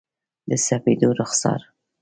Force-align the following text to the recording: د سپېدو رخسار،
د 0.49 0.51
سپېدو 0.65 1.09
رخسار، 1.19 1.61